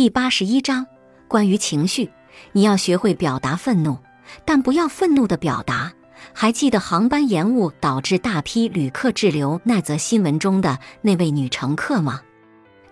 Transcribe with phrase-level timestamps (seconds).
[0.00, 0.86] 第八十一章
[1.28, 2.10] 关于情绪，
[2.52, 3.98] 你要学会表达愤怒，
[4.46, 5.92] 但不要愤怒的表达。
[6.32, 12.22] 还记得航班延误导致大批旅客滞留那则新闻中的那位女乘客吗？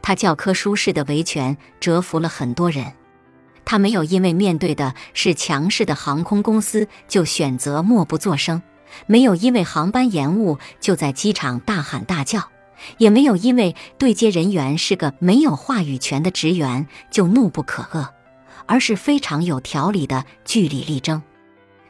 [0.02, 2.92] 她教科书式的维权折服了很多人。
[3.64, 8.60] 她没有因为面对的是强势的航空公司就选择默不作声，
[9.06, 12.50] 没有因为航班延误就在机场大喊大叫。
[12.98, 18.08] 也没有因为对接人员是个没有话语权的职员就怒不可遏，
[18.66, 21.22] 而是非常有条理的据理力争。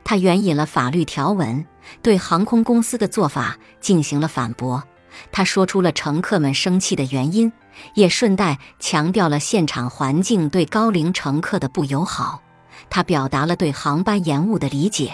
[0.04, 1.66] 他援引了法律条文，
[2.02, 4.82] 对航空公司的做法进行了反驳。
[5.32, 7.52] 他说出了乘客们生气的原因，
[7.94, 12.42] 也顺带强调了现场环境对高龄乘客的不友好。
[12.88, 15.12] 他表达了对航班延误的理解，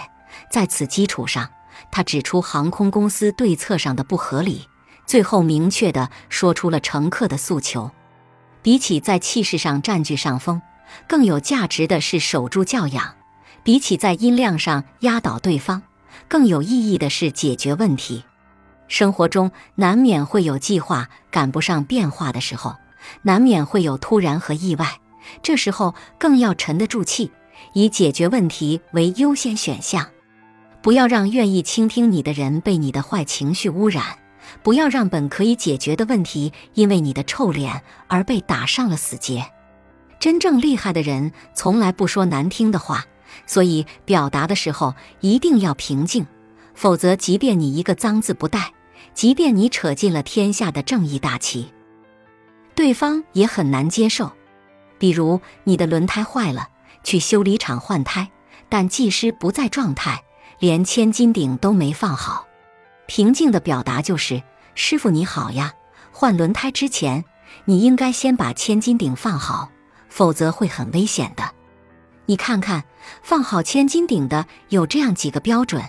[0.49, 1.49] 在此基础上，
[1.91, 4.67] 他指出航空公司对策上的不合理。
[5.05, 7.91] 最后明确地说出了乘客的诉求。
[8.61, 10.61] 比起在气势上占据上风，
[11.07, 13.13] 更有价值的是守住教养；
[13.63, 15.83] 比起在音量上压倒对方，
[16.27, 18.23] 更有意义的是解决问题。
[18.87, 22.75] 生活中难免会有计划赶不上变化的时候，
[23.21, 24.99] 难免会有突然和意外，
[25.43, 27.31] 这时候更要沉得住气，
[27.73, 30.07] 以解决问题为优先选项。
[30.81, 34.03] 不要让愿意倾听你的人被你的坏情绪污染。
[34.63, 39.45] 不要让本可以解决的问题因为你的臭脸而被打上了死结。
[40.19, 43.05] 真正厉害的人从来不说难听的话，
[43.45, 46.25] 所以表达的时候一定要平静，
[46.73, 48.73] 否则即便你一个脏字不带，
[49.13, 51.71] 即便你扯进了天下的正义大旗，
[52.73, 54.31] 对方也很难接受。
[54.97, 56.69] 比如你的轮胎坏了，
[57.03, 58.31] 去修理厂换胎，
[58.69, 60.23] 但技师不在状态，
[60.59, 62.47] 连千斤顶都没放好。
[63.07, 64.41] 平静的表达就是
[64.73, 65.73] ：“师傅你好呀，
[66.11, 67.23] 换轮胎之前，
[67.65, 69.69] 你应该先把千斤顶放好，
[70.09, 71.43] 否则会很危险的。
[72.25, 72.83] 你看看，
[73.21, 75.83] 放好千斤顶的有这样几个标准，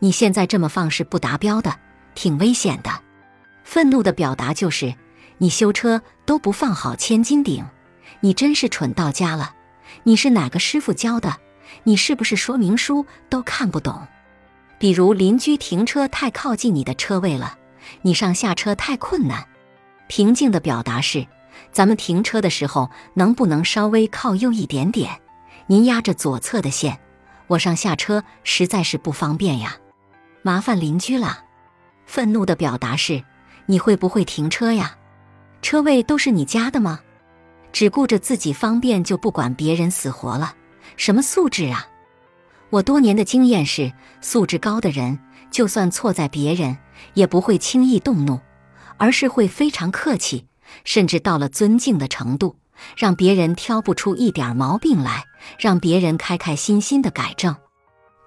[0.00, 1.72] 你现在这么放是不达标的，
[2.14, 2.90] 挺危险的。”
[3.62, 4.94] 愤怒的表达就是
[5.38, 7.64] ：“你修车都不放好千斤顶，
[8.20, 9.54] 你真是蠢到家了。
[10.02, 11.36] 你是哪个师傅教的？
[11.84, 14.06] 你是不是说明书都看不懂？”
[14.78, 17.58] 比如邻居停车太靠近你的车位了，
[18.02, 19.46] 你上下车太困难。
[20.08, 21.26] 平静的表达是：
[21.72, 25.20] 咱们停车的时候能不能稍微靠右一点点？
[25.66, 26.98] 您压着左侧的线，
[27.46, 29.76] 我上下车实在是不方便呀，
[30.42, 31.44] 麻烦邻居了。
[32.04, 33.24] 愤怒的表达是：
[33.66, 34.96] 你会不会停车呀？
[35.62, 37.00] 车位都是你家的吗？
[37.72, 40.54] 只顾着自己方便就不管别人死活了，
[40.96, 41.86] 什么素质啊？
[42.70, 45.18] 我多年的经验是，素质高的人，
[45.50, 46.76] 就算错在别人，
[47.14, 48.40] 也不会轻易动怒，
[48.96, 50.46] 而是会非常客气，
[50.84, 52.56] 甚至到了尊敬的程度，
[52.96, 55.24] 让别人挑不出一点毛病来，
[55.58, 57.54] 让别人开开心心的改正。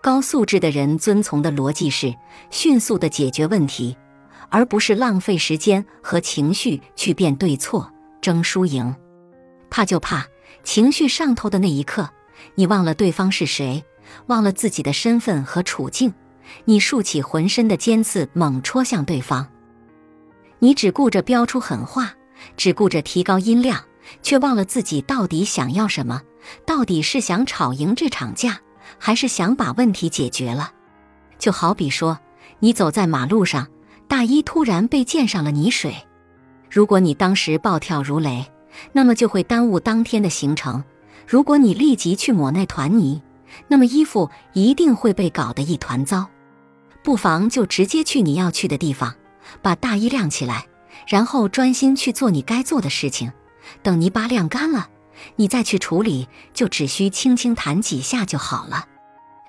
[0.01, 2.15] 高素质的人遵从的逻辑是
[2.49, 3.97] 迅速的解决问题，
[4.47, 7.91] 而不是浪费时间和情绪去辩对错、
[8.21, 8.95] 争输赢。
[9.69, 10.25] 怕就怕
[10.63, 12.09] 情绪上头的那一刻，
[12.55, 13.83] 你忘了对方是谁。
[14.27, 16.13] 忘了自己的身份和处境，
[16.65, 19.47] 你竖起浑身的尖刺，猛戳向对方。
[20.59, 22.13] 你只顾着飙出狠话，
[22.57, 23.83] 只顾着提高音量，
[24.21, 26.21] 却忘了自己到底想要什么。
[26.65, 28.59] 到底是想吵赢这场架，
[28.97, 30.71] 还是想把问题解决了？
[31.37, 32.17] 就好比说，
[32.59, 33.67] 你走在马路上，
[34.07, 35.95] 大衣突然被溅上了泥水。
[36.69, 38.45] 如果你当时暴跳如雷，
[38.93, 40.83] 那么就会耽误当天的行程。
[41.27, 43.21] 如果你立即去抹那团泥，
[43.67, 46.27] 那么衣服一定会被搞得一团糟，
[47.03, 49.15] 不妨就直接去你要去的地方，
[49.61, 50.67] 把大衣晾起来，
[51.07, 53.31] 然后专心去做你该做的事情。
[53.83, 54.89] 等泥巴晾干了，
[55.35, 58.85] 你再去处理，就只需轻轻弹几下就好了。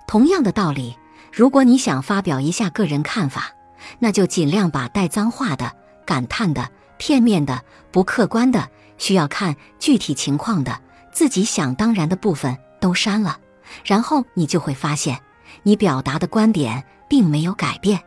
[0.07, 0.97] 同样的道理，
[1.33, 3.53] 如果你想发表一下个人看法，
[3.99, 5.73] 那就尽量把带脏话的、
[6.05, 6.69] 感叹的、
[6.99, 8.69] 片面的、不客观的、
[8.99, 10.81] 需要看具体情况的、
[11.13, 13.39] 自己想当然的部分都删了。
[13.85, 15.21] 然后你就会发现，
[15.63, 18.01] 你表达的观点并没有改变，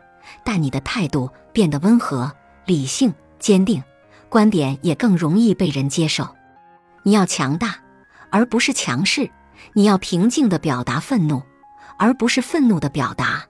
[0.44, 2.32] 但你的态度变得温和、
[2.66, 3.82] 理性、坚定，
[4.28, 6.28] 观点也更容易被人接受。
[7.02, 7.76] 你要强大，
[8.30, 9.30] 而不是强势；
[9.74, 11.42] 你要平静地表达愤怒，
[11.98, 13.44] 而不是愤怒的表达。